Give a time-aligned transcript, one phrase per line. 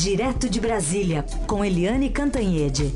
[0.00, 2.94] Direto de Brasília, com Eliane Cantanhede.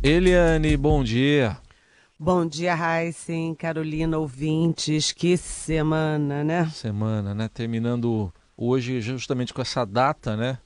[0.00, 1.58] Eliane, bom dia.
[2.16, 5.10] Bom dia, Heisen, Carolina, ouvintes.
[5.10, 6.70] Que semana, né?
[6.72, 7.48] Semana, né?
[7.52, 10.58] Terminando hoje justamente com essa data, né?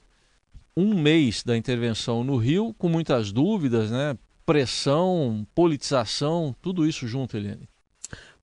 [0.77, 4.15] Um mês da intervenção no Rio, com muitas dúvidas, né?
[4.45, 7.70] Pressão, politização, tudo isso junto, Eliane.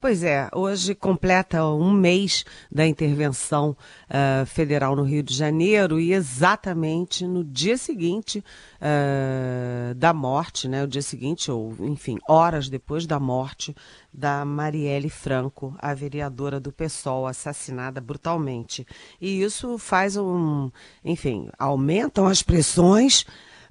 [0.00, 3.76] Pois é, hoje completa um mês da intervenção
[4.08, 8.38] uh, federal no Rio de Janeiro e exatamente no dia seguinte
[8.80, 10.84] uh, da morte, né?
[10.84, 13.74] O dia seguinte, ou enfim, horas depois da morte
[14.14, 18.86] da Marielle Franco, a vereadora do PSOL, assassinada brutalmente.
[19.20, 20.70] E isso faz um,
[21.04, 23.26] enfim, aumentam as pressões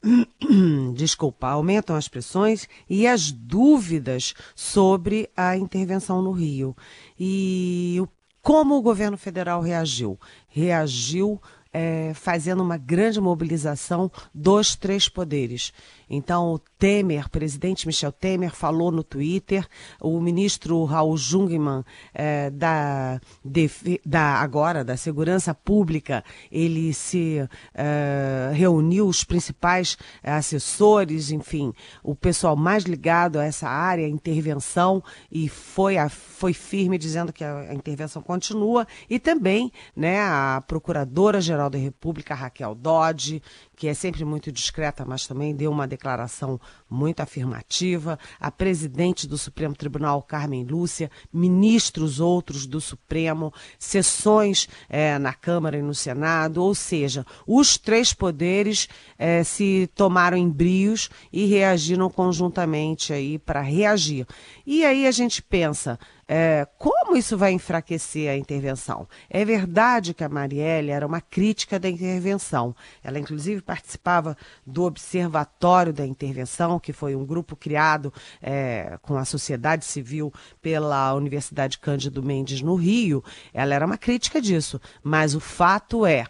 [0.95, 6.75] desculpa, aumentam as pressões e as dúvidas sobre a intervenção no Rio.
[7.19, 8.01] E
[8.41, 10.19] como o governo federal reagiu?
[10.47, 11.41] Reagiu
[11.73, 15.73] é, fazendo uma grande mobilização dos três poderes.
[16.09, 19.67] Então, o Temer, presidente Michel Temer, falou no Twitter,
[19.99, 21.83] o ministro Raul Jungmann,
[22.13, 23.69] é, da, de,
[24.05, 32.55] da, agora, da Segurança Pública, ele se é, reuniu os principais assessores, enfim, o pessoal
[32.55, 37.73] mais ligado a essa área, intervenção, e foi, a, foi firme dizendo que a, a
[37.73, 43.41] intervenção continua, e também né, a Procuradora-Geral da República, Raquel Dodge,
[43.77, 49.37] que é sempre muito discreta, mas também deu uma declaração muito afirmativa, a presidente do
[49.37, 56.63] Supremo Tribunal, Carmen Lúcia, ministros outros do Supremo, sessões é, na Câmara e no Senado,
[56.63, 64.25] ou seja, os três poderes é, se tomaram embrios e reagiram conjuntamente aí para reagir.
[64.65, 69.07] E aí a gente pensa, é, como isso vai enfraquecer a intervenção?
[69.29, 72.75] É verdade que a Marielle era uma crítica da intervenção.
[73.01, 74.35] Ela, inclusive, participava
[74.65, 81.13] do Observatório da Intervenção, que foi um grupo criado é, com a sociedade civil pela
[81.13, 83.23] Universidade Cândido Mendes, no Rio.
[83.53, 84.81] Ela era uma crítica disso.
[85.01, 86.25] Mas o fato é,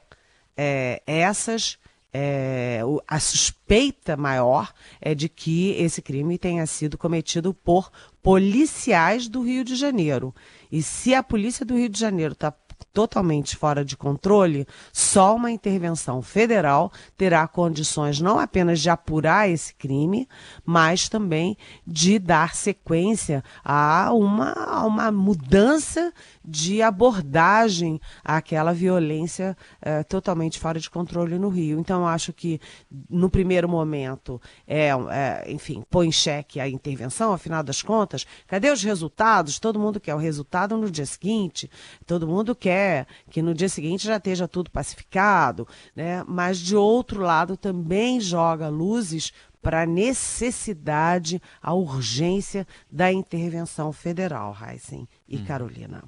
[0.55, 1.79] é essas
[2.13, 7.91] é, a suspeita maior é de que esse crime tenha sido cometido por
[8.21, 10.33] policiais do Rio de Janeiro.
[10.71, 12.51] E se a polícia do Rio de Janeiro está
[12.97, 19.71] totalmente fora de controle, só uma intervenção federal terá condições não apenas de apurar esse
[19.75, 20.27] crime,
[20.65, 21.55] mas também
[21.85, 26.11] de dar sequência a uma, a uma mudança
[26.43, 31.79] de abordagem àquela violência é, totalmente fora de controle no Rio.
[31.79, 32.59] Então, acho que,
[33.07, 38.71] no primeiro momento, é, é, enfim, põe em xeque a intervenção, afinal das contas, cadê
[38.71, 39.59] os resultados?
[39.59, 41.69] Todo mundo quer o resultado no dia seguinte,
[42.07, 42.86] todo mundo quer
[43.29, 46.23] que no dia seguinte já esteja tudo pacificado, né?
[46.27, 49.31] mas, de outro lado, também joga luzes
[49.61, 55.45] para a necessidade, a urgência da intervenção federal, Heisen e hum.
[55.45, 56.03] Carolina.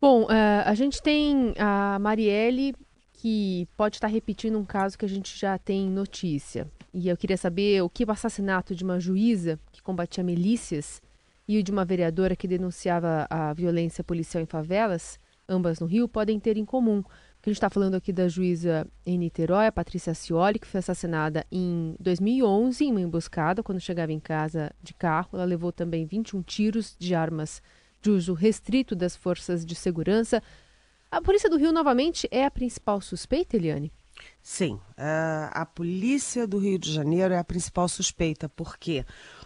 [0.00, 0.28] Bom, uh,
[0.64, 2.74] a gente tem a Marielle,
[3.12, 6.66] que pode estar repetindo um caso que a gente já tem notícia.
[6.94, 11.02] E eu queria saber o que o assassinato de uma juíza que combatia milícias
[11.46, 15.18] e o de uma vereadora que denunciava a violência policial em favelas,
[15.50, 17.02] ambas no Rio, podem ter em comum.
[17.42, 21.44] a gente está falando aqui da juíza em Niterói, a Patrícia Cioli, que foi assassinada
[21.50, 25.30] em 2011 em uma emboscada quando chegava em casa de carro.
[25.32, 27.60] Ela levou também 21 tiros de armas
[28.00, 30.42] de uso restrito das forças de segurança.
[31.10, 33.92] A Polícia do Rio, novamente, é a principal suspeita, Eliane?
[34.42, 39.04] Sim, uh, a Polícia do Rio de Janeiro é a principal suspeita, porque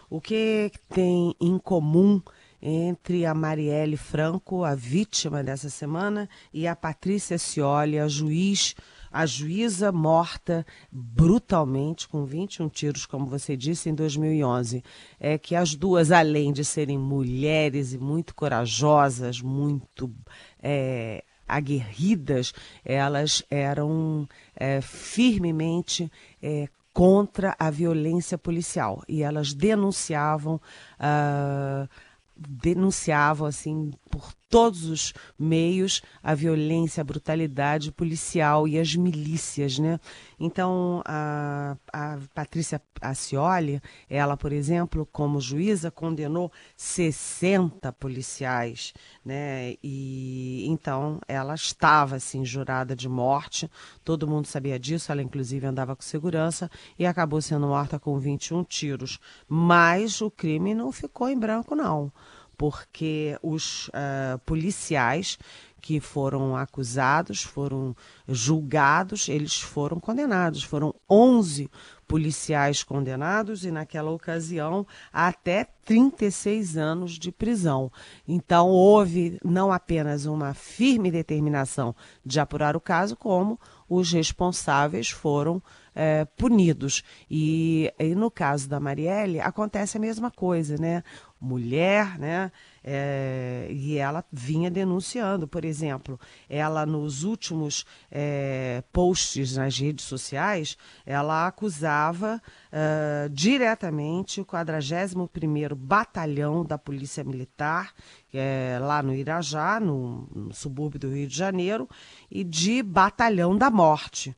[0.09, 2.21] o que tem em comum
[2.67, 8.75] entre a Marielle Franco, a vítima dessa semana, e a Patrícia Cioli, a juiz
[9.11, 14.83] a juíza morta brutalmente, com 21 tiros, como você disse, em 2011.
[15.17, 20.13] É que as duas, além de serem mulheres e muito corajosas, muito
[20.61, 22.51] é, aguerridas,
[22.83, 26.11] elas eram é, firmemente
[26.43, 30.61] é, contra a violência policial e elas denunciavam.
[30.99, 31.87] Uh,
[32.37, 39.99] denunciavam assim por todos os meios a violência, a brutalidade policial e as milícias, né?
[40.39, 48.93] Então, a, a Patrícia Acioli, ela, por exemplo, como juíza, condenou 60 policiais,
[49.25, 49.75] né?
[49.83, 53.69] E então ela estava assim jurada de morte,
[54.01, 58.63] todo mundo sabia disso, ela inclusive andava com segurança e acabou sendo morta com 21
[58.63, 59.19] tiros.
[59.45, 62.13] Mas o crime não ficou em branco não
[62.57, 65.37] porque os uh, policiais
[65.85, 67.95] que foram acusados, foram
[68.27, 70.63] julgados, eles foram condenados.
[70.63, 71.69] Foram 11
[72.07, 77.91] policiais condenados e, naquela ocasião, até 36 anos de prisão.
[78.27, 85.61] Então, houve não apenas uma firme determinação de apurar o caso, como os responsáveis foram
[85.93, 87.03] é, punidos.
[87.29, 91.03] E, e, no caso da Marielle, acontece a mesma coisa, né?
[91.39, 92.51] Mulher, né?
[92.83, 100.77] É, e ela vinha denunciando, por exemplo, ela nos últimos é, posts nas redes sociais,
[101.05, 102.41] ela acusava
[102.71, 107.93] uh, diretamente o 41º Batalhão da Polícia Militar,
[108.33, 111.89] é, lá no Irajá, no, no subúrbio do Rio de Janeiro,
[112.29, 114.35] e de Batalhão da Morte.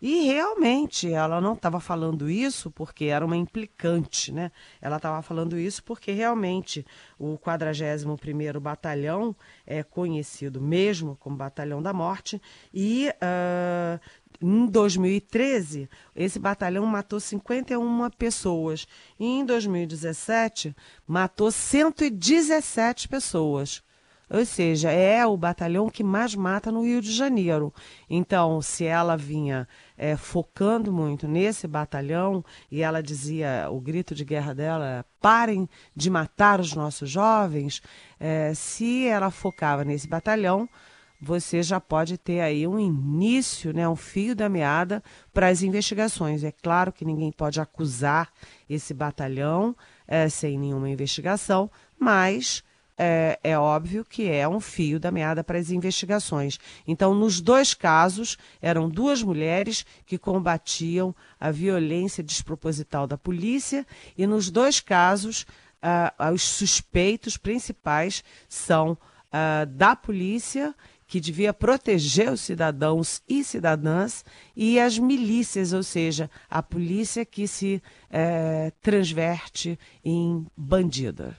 [0.00, 4.50] E realmente ela não estava falando isso porque era uma implicante, né?
[4.80, 6.86] Ela estava falando isso porque realmente
[7.18, 9.36] o 41º Batalhão
[9.66, 12.40] é conhecido mesmo como Batalhão da Morte
[12.72, 14.00] e uh,
[14.40, 18.86] em 2013 esse batalhão matou 51 pessoas
[19.18, 20.74] e em 2017
[21.06, 23.82] matou 117 pessoas.
[24.32, 27.74] Ou seja, é o batalhão que mais mata no Rio de Janeiro.
[28.08, 29.66] Então, se ela vinha
[30.02, 36.08] é, focando muito nesse batalhão e ela dizia, o grito de guerra dela, parem de
[36.08, 37.82] matar os nossos jovens,
[38.18, 40.66] é, se ela focava nesse batalhão,
[41.20, 45.02] você já pode ter aí um início, né, um fio da meada
[45.34, 46.42] para as investigações.
[46.44, 48.32] É claro que ninguém pode acusar
[48.70, 49.76] esse batalhão
[50.08, 52.64] é, sem nenhuma investigação, mas
[53.02, 56.58] é, é, óbvio que é um fio da meada para as investigações.
[56.86, 63.86] Então, nos dois casos, eram duas mulheres que combatiam a violência desproposital da polícia,
[64.18, 65.46] e nos dois casos,
[65.82, 70.74] uh, os suspeitos principais são uh, da polícia
[71.06, 77.48] que devia proteger os cidadãos e cidadãs, e as milícias, ou seja, a polícia que
[77.48, 81.36] se é, transverte em bandida.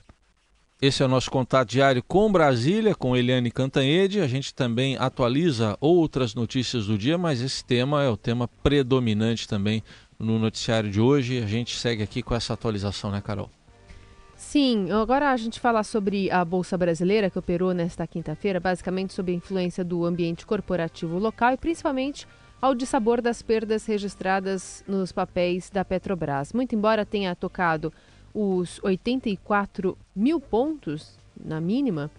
[0.82, 4.20] Esse é o nosso contato diário com Brasília, com Eliane Cantanhede.
[4.20, 9.46] A gente também atualiza outras notícias do dia, mas esse tema é o tema predominante
[9.46, 9.80] também
[10.18, 11.40] no noticiário de hoje.
[11.40, 13.48] A gente segue aqui com essa atualização, né, Carol?
[14.34, 19.30] Sim, agora a gente fala sobre a Bolsa Brasileira, que operou nesta quinta-feira, basicamente sob
[19.30, 22.26] a influência do ambiente corporativo local e principalmente
[22.60, 26.52] ao dissabor das perdas registradas nos papéis da Petrobras.
[26.52, 27.92] Muito embora tenha tocado
[28.34, 32.10] os 84 mil pontos, na mínima,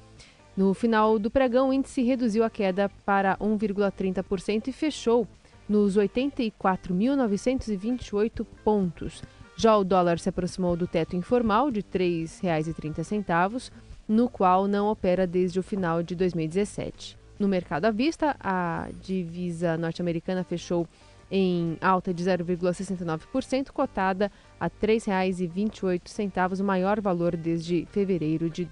[0.55, 5.27] no final do pregão, o índice reduziu a queda para 1,30% e fechou
[5.67, 9.23] nos 84.928 pontos.
[9.55, 13.71] Já o dólar se aproximou do teto informal de R$ 3,30,
[14.07, 17.17] no qual não opera desde o final de 2017.
[17.39, 20.87] No mercado à vista, a divisa norte-americana fechou
[21.35, 28.69] em alta de 0,69%, cotada a R$ 3,28, o maior valor desde fevereiro de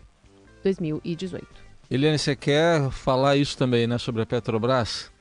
[0.64, 1.48] 2018.
[1.90, 5.12] Eliane, você quer falar isso também, né, sobre a Petrobras?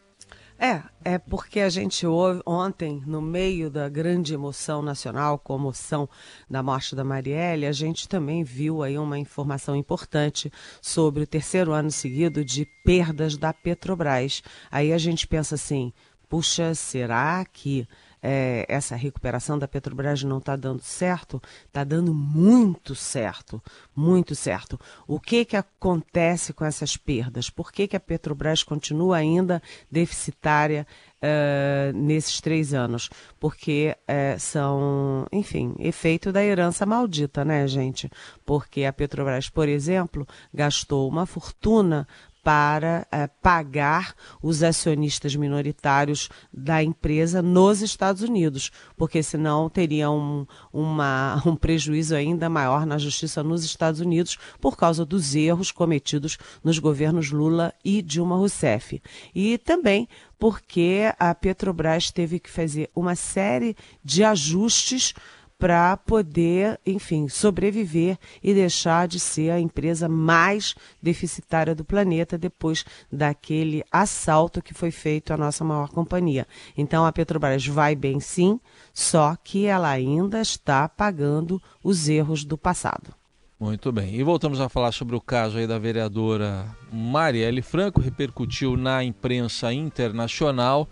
[0.63, 6.07] É, é porque a gente ouve ontem, no meio da grande emoção nacional, comoção
[6.51, 10.53] da morte da Marielle, a gente também viu aí uma informação importante
[10.83, 14.43] sobre o terceiro ano seguido de perdas da Petrobras.
[14.71, 15.95] Aí a gente pensa assim,
[16.31, 17.89] puxa, será que
[18.23, 21.43] é, essa recuperação da Petrobras não está dando certo?
[21.67, 23.63] Está dando muito certo,
[23.97, 24.79] muito certo.
[25.07, 27.51] O que, que acontece com essas perdas?
[27.51, 33.09] Por que, que a Petrobras continua ainda deficitária uh, nesses três anos?
[33.39, 38.11] Porque uh, são, enfim, efeito da herança maldita, né, gente?
[38.45, 42.07] Porque a Petrobras, por exemplo, gastou uma fortuna
[42.43, 50.47] para eh, pagar os acionistas minoritários da empresa nos Estados Unidos, porque senão teria um,
[50.73, 56.39] uma, um prejuízo ainda maior na justiça nos Estados Unidos por causa dos erros cometidos
[56.65, 59.03] nos governos Lula e Dilma Rousseff.
[59.35, 65.13] E também porque a Petrobras teve que fazer uma série de ajustes
[65.61, 72.83] para poder, enfim, sobreviver e deixar de ser a empresa mais deficitária do planeta depois
[73.13, 76.47] daquele assalto que foi feito à nossa maior companhia.
[76.75, 78.59] Então a Petrobras vai bem sim,
[78.95, 83.15] só que ela ainda está pagando os erros do passado.
[83.61, 84.15] Muito bem.
[84.15, 89.71] E voltamos a falar sobre o caso aí da vereadora Marielle Franco, repercutiu na imprensa
[89.71, 90.89] internacional.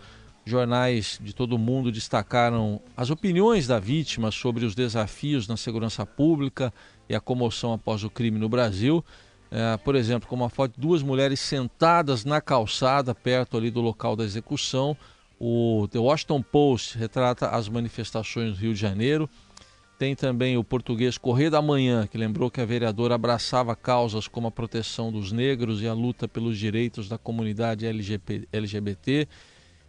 [0.50, 6.04] Jornais de todo o mundo destacaram as opiniões da vítima sobre os desafios na segurança
[6.04, 6.72] pública
[7.08, 9.04] e a comoção após o crime no Brasil.
[9.50, 13.80] É, por exemplo, como a foto de duas mulheres sentadas na calçada perto ali do
[13.80, 14.96] local da execução.
[15.40, 19.28] O The Washington Post retrata as manifestações no Rio de Janeiro.
[19.98, 24.46] Tem também o português Correio da Manhã, que lembrou que a vereadora abraçava causas como
[24.46, 29.28] a proteção dos negros e a luta pelos direitos da comunidade LGBT.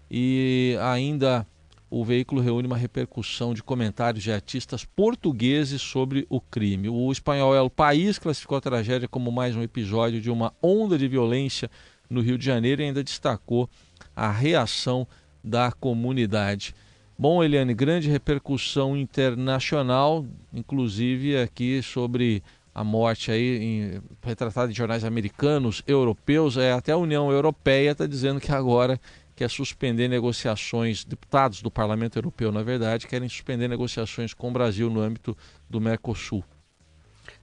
[0.09, 1.45] E ainda
[1.89, 6.87] o veículo reúne uma repercussão de comentários de artistas portugueses sobre o crime.
[6.87, 11.07] O espanhol El País classificou a tragédia como mais um episódio de uma onda de
[11.07, 11.69] violência
[12.09, 13.69] no Rio de Janeiro e ainda destacou
[14.15, 15.07] a reação
[15.43, 16.75] da comunidade.
[17.17, 25.03] Bom, Eliane, grande repercussão internacional, inclusive aqui sobre a morte aí em, retratada em jornais
[25.03, 28.99] americanos, europeus, é, até a União Europeia está dizendo que agora
[29.39, 34.89] quer suspender negociações, deputados do Parlamento Europeu, na verdade, querem suspender negociações com o Brasil
[34.89, 35.37] no âmbito
[35.69, 36.43] do Mercosul.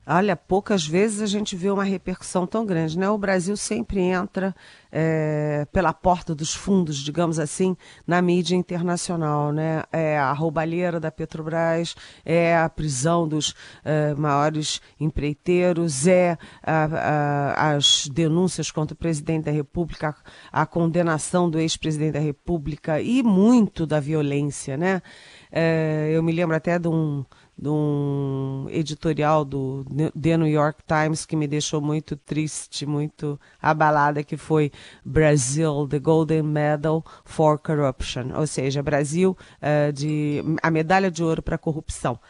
[0.08, 3.10] Olha, poucas vezes a gente vê uma repercussão tão grande, né?
[3.10, 4.54] O Brasil sempre entra
[4.92, 9.82] é, pela porta dos fundos, digamos assim, na mídia internacional, né?
[9.90, 13.52] É a roubalheira da Petrobras, é a prisão dos
[13.84, 20.14] é, maiores empreiteiros, é a, a, as denúncias contra o presidente da República,
[20.52, 25.02] a condenação do ex-presidente da República e muito da violência, né?
[25.50, 27.24] É, eu me lembro até de um
[27.58, 29.84] de um editorial do
[30.20, 34.70] The New York Times que me deixou muito triste, muito abalada, que foi
[35.04, 41.42] Brasil, the Golden Medal for Corruption, ou seja, Brasil uh, de a medalha de ouro
[41.42, 42.20] para a corrupção.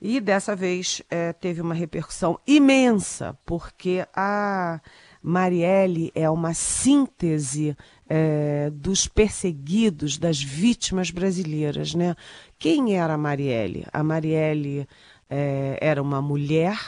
[0.00, 4.80] E dessa vez uh, teve uma repercussão imensa, porque a
[5.22, 7.74] Marielle é uma síntese
[8.08, 11.94] é, dos perseguidos, das vítimas brasileiras.
[11.94, 12.14] Né?
[12.58, 13.86] Quem era a Marielle?
[13.92, 14.86] A Marielle
[15.28, 16.78] é, era uma mulher,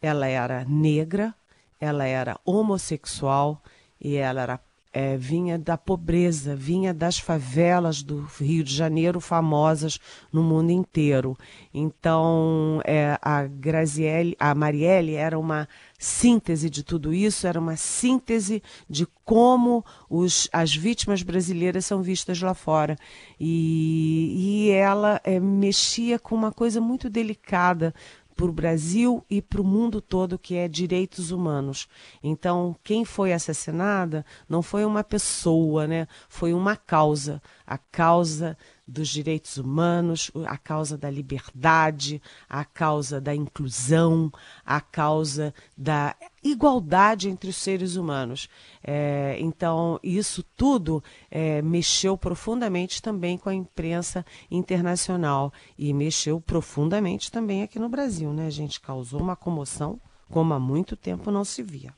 [0.00, 1.34] ela era negra,
[1.80, 3.62] ela era homossexual
[4.00, 4.60] e ela era
[4.92, 9.98] é, vinha da pobreza, vinha das favelas do Rio de Janeiro, famosas
[10.32, 11.36] no mundo inteiro.
[11.72, 15.68] Então, é, a Graziele, a Marielle era uma
[15.98, 22.40] síntese de tudo isso, era uma síntese de como os, as vítimas brasileiras são vistas
[22.40, 22.96] lá fora.
[23.38, 27.94] E, e ela é, mexia com uma coisa muito delicada
[28.40, 31.86] para o Brasil e para o mundo todo, que é direitos humanos.
[32.22, 36.08] Então, quem foi assassinada não foi uma pessoa, né?
[36.26, 37.42] foi uma causa.
[37.66, 38.56] A causa
[38.90, 44.32] dos direitos humanos, a causa da liberdade, a causa da inclusão,
[44.64, 48.48] a causa da igualdade entre os seres humanos.
[48.82, 57.30] É, então, isso tudo é, mexeu profundamente também com a imprensa internacional e mexeu profundamente
[57.30, 58.80] também aqui no Brasil, né, gente?
[58.80, 61.92] Causou uma comoção como há muito tempo não se via.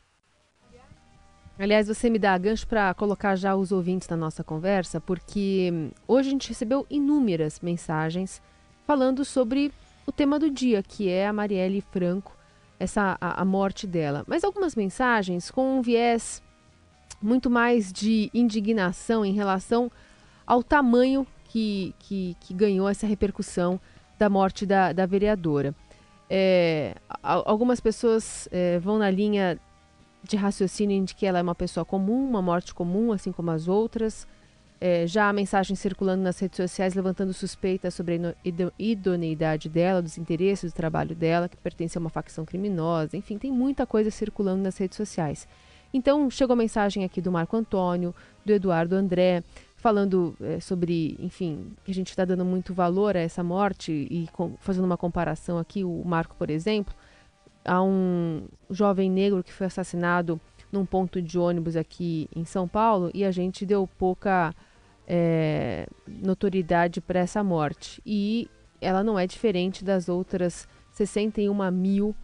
[1.59, 5.91] Aliás, você me dá gancho para colocar já os ouvintes na nossa conversa, porque hum,
[6.09, 8.43] hoje a gente recebeu inúmeras mensagens
[8.87, 9.73] falando sobre
[10.07, 12.37] o tema do dia, que é a Marielle Franco,
[12.81, 14.25] essa a, a morte dela.
[14.27, 16.43] Mas algumas mensagens com um viés
[17.21, 19.91] muito mais de indignação em relação
[20.47, 23.79] ao tamanho que, que, que ganhou essa repercussão
[24.19, 25.75] da morte da, da vereadora.
[26.29, 29.61] É, algumas pessoas é, vão na linha
[30.23, 33.69] de raciocínio de que ela é uma pessoa comum, uma morte comum, assim como as
[33.69, 34.27] outras.
[34.81, 38.35] É, já há mensagem circulando nas redes sociais levantando suspeitas sobre a
[38.79, 43.17] idoneidade dela, dos interesses do trabalho dela, que pertence a uma facção criminosa.
[43.17, 45.47] Enfim, tem muita coisa circulando nas redes sociais.
[45.95, 48.15] Então, chegou a mensagem aqui do Marco Antônio,
[48.45, 49.45] do Eduardo André,
[49.77, 54.29] falando é, sobre, enfim, que a gente está dando muito valor a essa morte e
[54.33, 56.95] com, fazendo uma comparação aqui, o Marco, por exemplo,
[57.65, 60.41] a um jovem negro que foi assassinado
[60.71, 64.55] num ponto de ônibus aqui em São Paulo e a gente deu pouca
[65.07, 68.01] é, notoriedade para essa morte.
[68.07, 68.49] E
[68.81, 72.15] ela não é diferente das outras 61 mil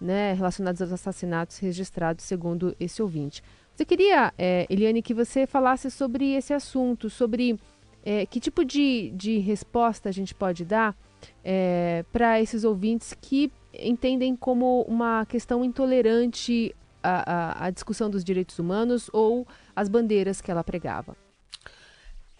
[0.00, 3.42] né, relacionadas aos assassinatos registrados, segundo esse ouvinte.
[3.78, 7.58] Eu queria, é, Eliane, que você falasse sobre esse assunto, sobre
[8.04, 10.96] é, que tipo de, de resposta a gente pode dar
[11.44, 18.58] é, para esses ouvintes que entendem como uma questão intolerante a, a, discussão dos direitos
[18.58, 21.16] humanos ou as bandeiras que ela pregava.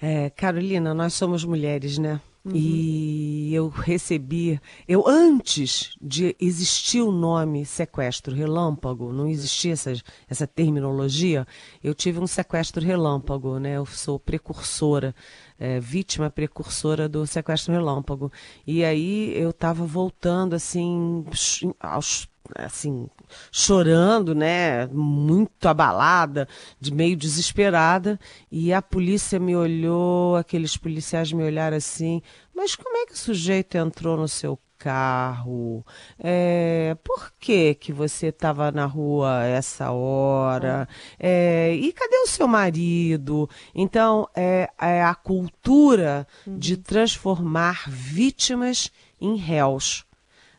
[0.01, 2.21] É, Carolina, nós somos mulheres, né?
[2.45, 2.53] Uhum.
[2.55, 9.93] E eu recebi, eu antes de existir o nome sequestro relâmpago, não existia essa,
[10.29, 11.47] essa terminologia,
[11.83, 13.77] eu tive um sequestro relâmpago, né?
[13.77, 15.15] Eu sou precursora
[15.59, 18.33] é, vítima precursora do sequestro relâmpago.
[18.67, 21.25] E aí eu estava voltando assim
[21.81, 23.09] aos assim,
[23.53, 26.49] chorando, né, muito abalada,
[26.81, 28.19] de meio desesperada,
[28.51, 32.23] e a polícia me olhou, aqueles policiais me olharam assim,
[32.55, 35.85] mas como é que o sujeito entrou no seu carro?
[36.19, 40.89] É, por que que você estava na rua essa hora?
[41.19, 43.49] É, e cadê o seu marido?
[43.75, 46.59] Então, é, é a cultura uhum.
[46.59, 50.07] de transformar vítimas em réus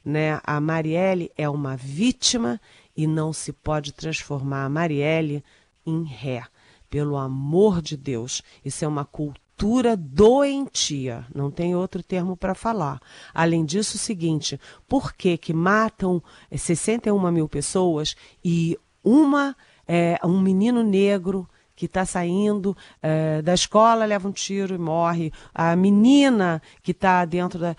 [0.03, 0.39] né?
[0.43, 2.59] A Marielle é uma vítima
[2.95, 5.43] e não se pode transformar a Marielle
[5.85, 6.43] em ré.
[6.89, 9.48] Pelo amor de Deus, isso é uma cultura
[9.95, 12.99] doentia, não tem outro termo para falar.
[13.33, 19.55] Além disso, o seguinte: por que, que matam 61 eh, mil pessoas e uma,
[19.87, 21.47] é, um menino negro
[21.79, 27.23] que está saindo é, da escola leva um tiro e morre, a menina que está
[27.23, 27.73] dentro da.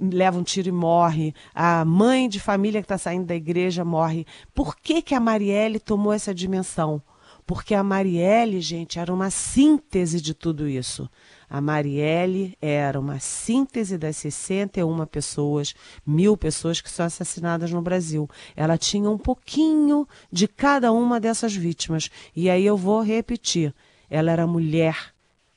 [0.00, 4.26] leva um tiro e morre, a mãe de família que está saindo da igreja morre.
[4.52, 7.00] Por que, que a Marielle tomou essa dimensão?
[7.46, 11.08] Porque a Marielle, gente, era uma síntese de tudo isso.
[11.50, 15.74] A Marielle era uma síntese das 61 pessoas,
[16.06, 18.28] mil pessoas que são assassinadas no Brasil.
[18.56, 22.08] Ela tinha um pouquinho de cada uma dessas vítimas.
[22.34, 23.74] E aí eu vou repetir.
[24.08, 25.12] Ela era mulher,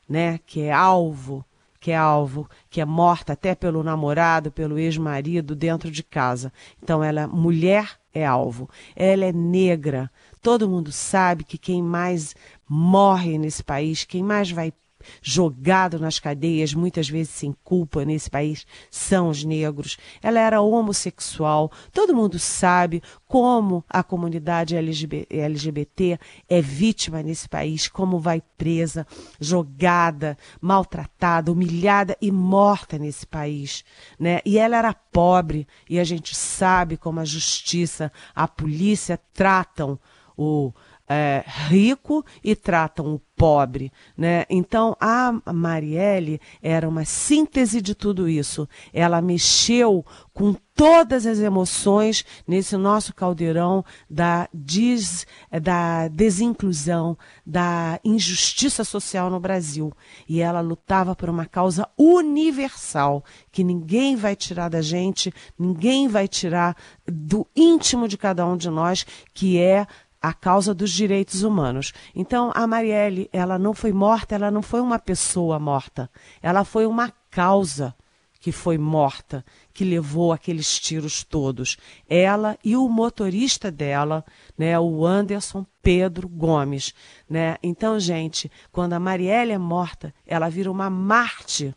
[0.09, 1.45] né, que é alvo,
[1.79, 6.51] que é alvo, que é morta até pelo namorado, pelo ex-marido dentro de casa.
[6.81, 8.69] Então ela mulher é alvo.
[8.95, 10.09] Ela é negra.
[10.45, 12.35] Todo mundo sabe que quem mais
[12.69, 14.71] morre nesse país, quem mais vai
[15.19, 19.97] jogado nas cadeias, muitas vezes sem culpa nesse país, são os negros.
[20.21, 21.71] Ela era homossexual.
[21.91, 29.07] Todo mundo sabe como a comunidade LGBT é vítima nesse país, como vai presa,
[29.39, 33.83] jogada, maltratada, humilhada e morta nesse país.
[34.19, 34.41] Né?
[34.45, 39.99] E ela era pobre, e a gente sabe como a justiça, a polícia tratam
[40.37, 40.73] o
[41.07, 44.45] é, rico e tratam o pobre, né?
[44.49, 48.67] Então a Marielle era uma síntese de tudo isso.
[48.93, 55.25] Ela mexeu com todas as emoções nesse nosso caldeirão da, des,
[55.61, 59.93] da desinclusão, da injustiça social no Brasil.
[60.27, 66.27] E ela lutava por uma causa universal que ninguém vai tirar da gente, ninguém vai
[66.27, 69.87] tirar do íntimo de cada um de nós, que é
[70.27, 71.93] a causa dos direitos humanos.
[72.15, 76.09] Então, a Marielle, ela não foi morta, ela não foi uma pessoa morta,
[76.41, 77.95] ela foi uma causa
[78.39, 81.77] que foi morta, que levou aqueles tiros todos.
[82.09, 84.25] Ela e o motorista dela,
[84.57, 86.93] né, o Anderson Pedro Gomes,
[87.29, 87.57] né?
[87.61, 91.75] Então, gente, quando a Marielle é morta, ela vira uma Marte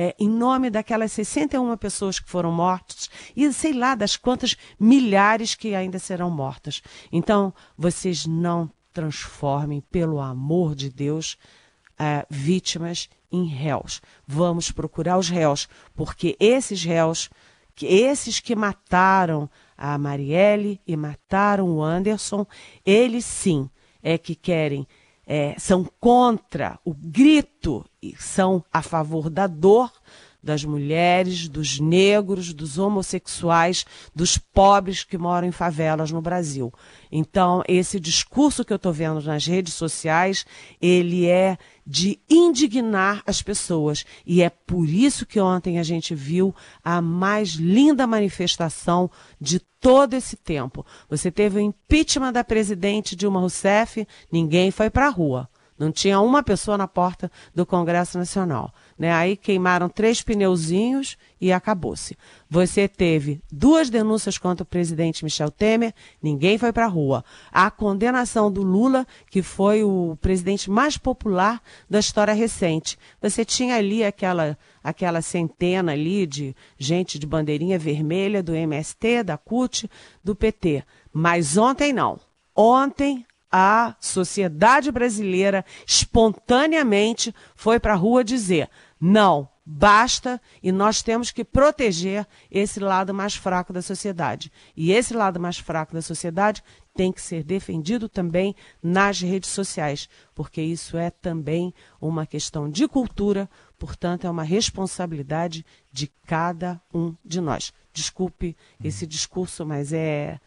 [0.00, 5.56] é, em nome daquelas 61 pessoas que foram mortas e sei lá das quantas milhares
[5.56, 6.80] que ainda serão mortas.
[7.10, 11.36] Então, vocês não transformem, pelo amor de Deus,
[11.98, 14.00] é, vítimas em réus.
[14.24, 17.28] Vamos procurar os réus, porque esses réus,
[17.74, 22.46] que esses que mataram a Marielle e mataram o Anderson,
[22.86, 23.68] eles sim
[24.02, 24.86] é que querem
[25.30, 29.92] é, são contra o grito e são a favor da dor
[30.42, 36.72] das mulheres, dos negros, dos homossexuais, dos pobres que moram em favelas no Brasil.
[37.10, 40.46] Então, esse discurso que eu estou vendo nas redes sociais,
[40.80, 44.04] ele é de indignar as pessoas.
[44.26, 50.14] E é por isso que ontem a gente viu a mais linda manifestação de todo
[50.14, 50.84] esse tempo.
[51.08, 55.48] Você teve o impeachment da presidente Dilma Rousseff, ninguém foi para a rua.
[55.78, 58.74] Não tinha uma pessoa na porta do Congresso Nacional.
[58.98, 59.12] Né?
[59.12, 62.16] Aí queimaram três pneuzinhos e acabou-se.
[62.50, 67.24] Você teve duas denúncias contra o presidente Michel Temer, ninguém foi para a rua.
[67.52, 72.98] A condenação do Lula, que foi o presidente mais popular da história recente.
[73.22, 79.38] Você tinha ali aquela, aquela centena ali de gente de bandeirinha vermelha do MST, da
[79.38, 79.88] CUT,
[80.24, 80.82] do PT.
[81.12, 82.18] Mas ontem não.
[82.54, 88.68] Ontem a sociedade brasileira espontaneamente foi para a rua dizer:
[89.00, 94.50] não, basta e nós temos que proteger esse lado mais fraco da sociedade.
[94.76, 96.62] E esse lado mais fraco da sociedade
[96.94, 102.88] tem que ser defendido também nas redes sociais, porque isso é também uma questão de
[102.88, 107.72] cultura, portanto, é uma responsabilidade de cada um de nós.
[107.92, 110.40] Desculpe esse discurso, mas é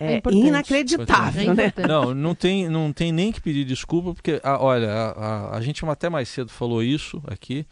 [0.00, 1.72] é, É inacreditável, É né?
[1.86, 5.60] Não, não tem, não tem nem que pedir desculpa, porque, ah, olha, a, a- a
[5.60, 7.66] gente até mais cedo falou isso aqui,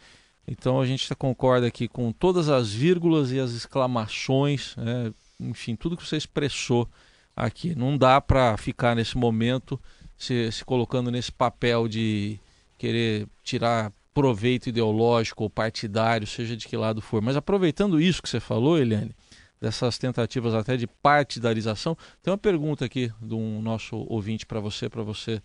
[0.47, 5.97] então a gente concorda aqui com todas as vírgulas e as exclamações, né, enfim, tudo
[5.97, 6.87] que você expressou
[7.35, 7.73] aqui.
[7.75, 9.79] Não dá para ficar nesse momento
[10.17, 12.39] se, se colocando nesse papel de
[12.77, 17.21] querer tirar proveito ideológico ou partidário, seja de que lado for.
[17.21, 19.11] Mas aproveitando isso que você falou, Eliane,
[19.59, 24.89] dessas tentativas até de partidarização, tem uma pergunta aqui de um nosso ouvinte para você,
[24.89, 25.41] para você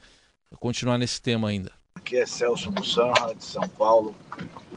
[0.61, 1.73] continuar nesse tema ainda.
[1.97, 4.15] Aqui é Celso Mussanra, de São Paulo.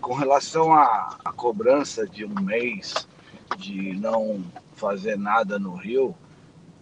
[0.02, 3.08] Com relação à, à cobrança de um mês
[3.58, 4.44] de não
[4.76, 6.16] fazer nada no Rio,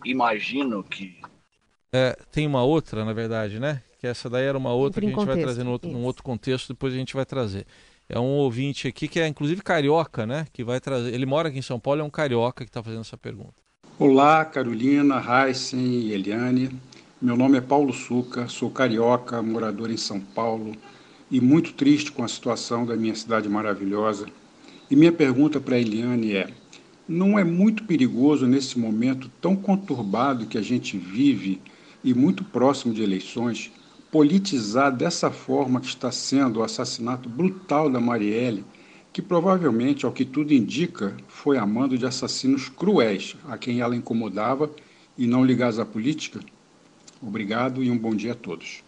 [0.04, 1.22] imagino que
[1.94, 3.82] É, tem uma outra, na verdade, né?
[4.00, 6.04] Que essa daí era uma outra que a gente vai contexto, trazer num outro, num
[6.04, 7.65] outro contexto, depois a gente vai trazer.
[8.08, 10.46] É um ouvinte aqui que é inclusive carioca, né?
[10.54, 11.13] Que vai trazer.
[11.13, 13.56] Ele mora aqui em São Paulo, é um carioca que está fazendo essa pergunta.
[13.98, 16.70] Olá, Carolina, Heisen e Eliane.
[17.20, 20.76] Meu nome é Paulo Suca, sou carioca, morador em São Paulo
[21.32, 24.28] e muito triste com a situação da minha cidade maravilhosa.
[24.91, 26.48] E minha pergunta para a Eliane é:
[27.08, 31.60] não é muito perigoso nesse momento tão conturbado que a gente vive
[32.04, 33.72] e muito próximo de eleições
[34.15, 38.63] politizar dessa forma que está sendo o assassinato brutal da Marielle?
[39.12, 43.93] que provavelmente, ao que tudo indica, foi a mando de assassinos cruéis a quem ela
[43.93, 44.69] incomodava
[45.17, 46.39] e não ligados à política?
[47.21, 48.84] Obrigado e um bom dia a todos.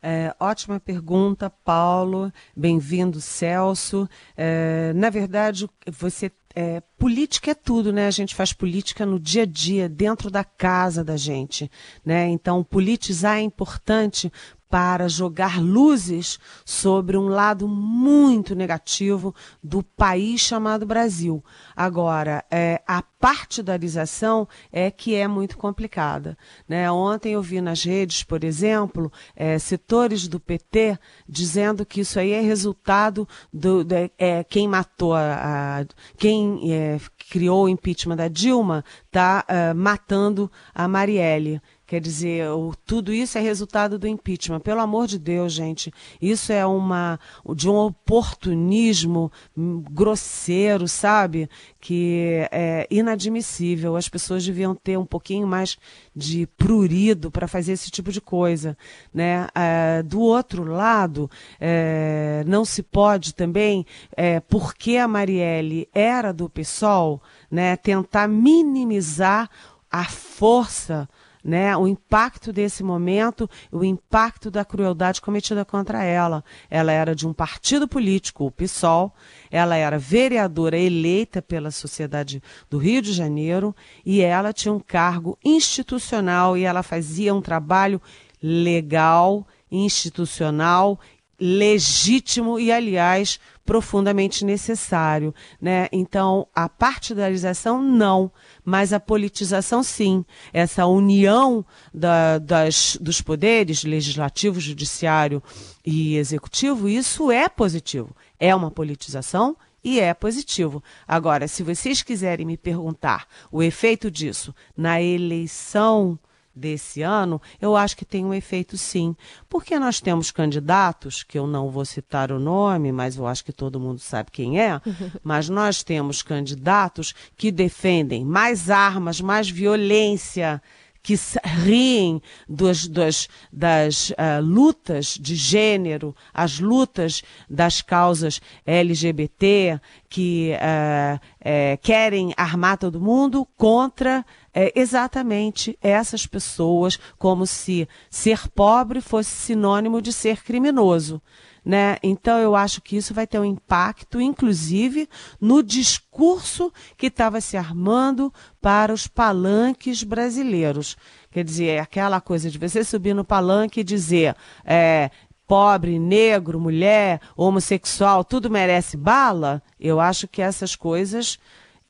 [0.00, 2.32] É, ótima pergunta, Paulo.
[2.56, 4.08] Bem-vindo, Celso.
[4.36, 8.06] É, na verdade, você é, política é tudo, né?
[8.06, 11.70] A gente faz política no dia a dia, dentro da casa da gente,
[12.02, 12.26] né?
[12.28, 14.32] Então, politizar é importante
[14.68, 21.42] para jogar luzes sobre um lado muito negativo do país chamado Brasil.
[21.74, 26.36] Agora, é, a partidarização é que é muito complicada.
[26.68, 26.90] Né?
[26.90, 30.98] Ontem eu vi nas redes, por exemplo, é, setores do PT
[31.28, 35.84] dizendo que isso aí é resultado do, da- é, quem matou a, a-
[36.18, 36.98] quem é,
[37.30, 41.60] criou o impeachment da Dilma está matando a Marielle.
[41.86, 44.58] Quer dizer, o- tudo isso é resultado do impeachment.
[44.58, 47.18] Pelo amor de Deus, gente, isso é uma
[47.54, 51.48] de um oportunismo hum, grosseiro, sabe?
[51.80, 53.94] Que é inadmissível.
[53.94, 55.78] As pessoas deviam ter um pouquinho mais
[56.14, 58.76] de prurido para fazer esse tipo de coisa,
[59.14, 59.46] né?
[59.54, 66.48] Ah, do outro lado, eh, não se pode também, eh, porque a Marielle era do
[66.50, 67.76] PSOL, né?
[67.76, 69.48] Tentar minimizar
[69.88, 71.08] a força
[71.46, 76.44] né, o impacto desse momento, o impacto da crueldade cometida contra ela.
[76.68, 79.14] Ela era de um partido político, o PSOL,
[79.48, 85.38] ela era vereadora eleita pela sociedade do Rio de Janeiro e ela tinha um cargo
[85.44, 88.02] institucional e ela fazia um trabalho
[88.42, 90.98] legal, institucional,
[91.38, 95.34] legítimo e, aliás, profundamente necessário.
[95.60, 95.88] Né?
[95.92, 98.30] Então, a partidarização, não,
[98.64, 100.24] mas a politização, sim.
[100.52, 105.42] Essa união da- das, dos poderes, legislativo, judiciário
[105.84, 108.14] e executivo, isso é positivo.
[108.38, 110.82] É uma politização e é positivo.
[111.06, 116.18] Agora, se vocês quiserem me perguntar o efeito disso na eleição
[116.56, 119.14] desse ano, eu acho que tem um efeito sim.
[119.48, 123.52] Porque nós temos candidatos, que eu não vou citar o nome, mas eu acho que
[123.52, 124.80] todo mundo sabe quem é,
[125.22, 130.62] mas nós temos candidatos que defendem mais armas, mais violência,
[131.02, 131.14] que
[131.62, 141.78] riem dos, dos- das ah, lutas de gênero, as lutas das causas LGBT, que eh,
[141.82, 144.24] querem armar todo mundo contra
[144.58, 151.20] eh, exatamente essas pessoas, como se ser pobre fosse sinônimo de ser criminoso.
[151.62, 151.98] Né?
[152.02, 157.56] Então eu acho que isso vai ter um impacto, inclusive, no discurso que estava se
[157.56, 160.96] armando para os palanques brasileiros.
[161.30, 165.10] Quer dizer, é aquela coisa de você subir no palanque e dizer é,
[165.46, 169.62] pobre, negro, mulher, homossexual, tudo merece bala.
[169.78, 171.38] Eu acho que essas coisas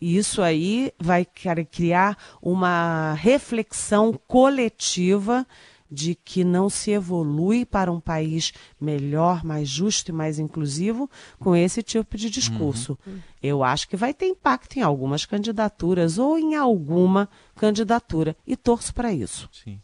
[0.00, 1.24] isso aí vai
[1.70, 5.46] criar uma reflexão coletiva
[5.88, 11.54] de que não se evolui para um país melhor, mais justo e mais inclusivo com
[11.54, 12.98] esse tipo de discurso.
[13.40, 18.92] Eu acho que vai ter impacto em algumas candidaturas ou em alguma candidatura e torço
[18.92, 19.48] para isso.
[19.52, 19.78] Sim.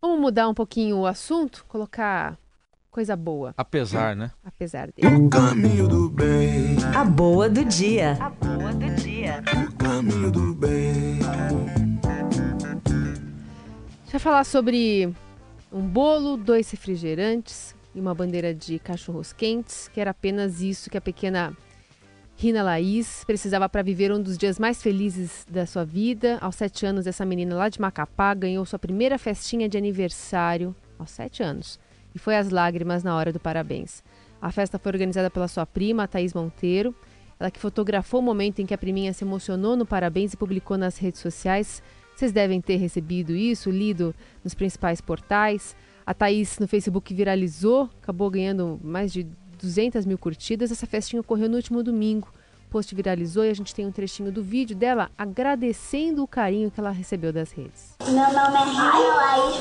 [0.00, 2.38] Vamos mudar um pouquinho o assunto, colocar
[2.88, 4.30] coisa boa, Apesar, né?
[4.44, 5.16] apesar dele.
[5.16, 8.12] O caminho do bem, A boa do dia.
[8.14, 9.15] o caminho do bem.
[14.18, 15.14] Falar sobre
[15.70, 20.98] um bolo, dois refrigerantes e uma bandeira de cachorros quentes, que era apenas isso que
[20.98, 21.56] a pequena
[22.34, 26.38] Rina Laís precisava para viver um dos dias mais felizes da sua vida.
[26.40, 31.10] Aos sete anos, essa menina lá de Macapá ganhou sua primeira festinha de aniversário aos
[31.10, 31.78] sete anos.
[32.12, 34.02] E foi às lágrimas na hora do parabéns.
[34.42, 36.92] A festa foi organizada pela sua prima, Thaís Monteiro.
[37.38, 40.76] Ela que fotografou o momento em que a priminha se emocionou no parabéns e publicou
[40.76, 41.80] nas redes sociais.
[42.16, 45.76] Vocês devem ter recebido isso, lido nos principais portais.
[46.06, 49.24] A Thaís no Facebook viralizou, acabou ganhando mais de
[49.60, 50.72] 200 mil curtidas.
[50.72, 52.28] Essa festinha ocorreu no último domingo.
[52.68, 56.70] O post viralizou e a gente tem um trechinho do vídeo dela agradecendo o carinho
[56.70, 57.96] que ela recebeu das redes.
[58.06, 59.56] Meu nome é Rina Laís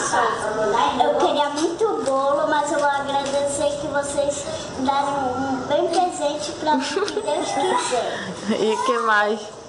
[0.00, 1.04] Souza.
[1.04, 4.46] Eu queria muito bolo, mas eu vou agradecer que vocês
[4.78, 8.32] deram um bem presente para mim, que Deus quiser.
[8.58, 9.61] E que mais?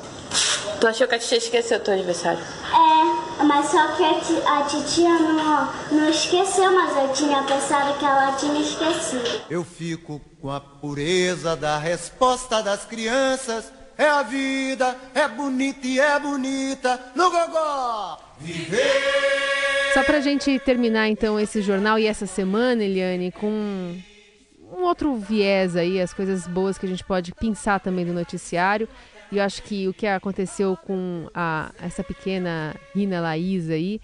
[0.84, 2.42] Tu achou que a tia esqueceu teu aniversário?
[2.42, 7.98] É, mas só que a, ti- a titia não, não esqueceu, mas eu tinha pensado
[7.98, 9.44] que ela tinha esquecido.
[9.50, 13.72] Eu fico com a pureza da resposta das crianças.
[13.98, 18.20] É a vida, é bonita e é bonita no gogó.
[18.42, 19.94] Viver!
[19.94, 25.78] Só pra gente terminar então esse jornal e essa semana, Eliane, com um outro viés
[25.78, 28.90] aí, as coisas boas que a gente pode pensar também do noticiário.
[29.34, 34.00] E eu acho que o que aconteceu com a, essa pequena Rina Laís aí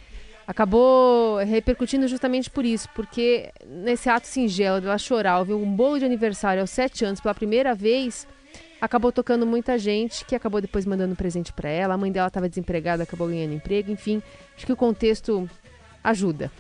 [0.48, 6.06] acabou repercutindo justamente por isso, porque nesse ato singelo dela chorar, ouvir um bolo de
[6.06, 8.28] aniversário aos sete anos pela primeira vez,
[8.82, 11.94] acabou tocando muita gente que acabou depois mandando presente para ela.
[11.94, 14.24] A mãe dela estava desempregada, acabou ganhando emprego, enfim,
[14.58, 15.48] acho que o contexto
[16.04, 16.52] ajuda.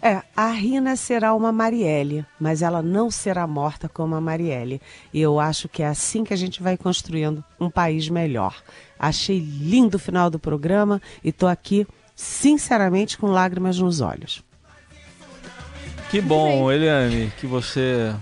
[0.00, 4.80] É, a Rina será uma Marielle, mas ela não será morta como a Marielle.
[5.12, 8.62] E eu acho que é assim que a gente vai construindo um país melhor.
[8.98, 14.42] Achei lindo o final do programa e tô aqui, sinceramente, com lágrimas nos olhos.
[16.10, 18.14] Que bom, Eliane, que você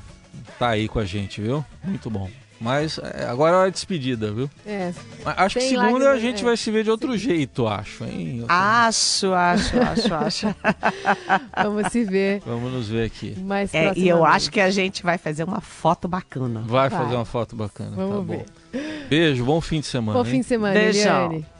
[0.58, 1.64] tá aí com a gente, viu?
[1.84, 2.28] Muito bom.
[2.60, 4.50] Mas é, agora é hora de despedida, viu?
[4.66, 4.92] É.
[5.24, 6.44] Mas Acho que segunda lágrima, a gente é.
[6.44, 8.44] vai se ver de outro jeito, acho, hein?
[8.48, 10.46] Acho, acho, acho, acho.
[11.62, 13.38] Vamos se ver Vamos nos ver aqui.
[13.40, 16.62] mais É, e eu acho que a gente vai fazer uma foto bacana.
[16.66, 17.02] Vai Vai.
[17.02, 17.90] fazer uma foto bacana.
[17.94, 18.46] Vamos tá ver.
[18.72, 19.06] bom.
[19.08, 20.18] Beijo, bom fim de semana.
[20.18, 20.32] Bom hein?
[20.32, 21.26] fim de semana, Beijão.
[21.26, 21.55] Eliane.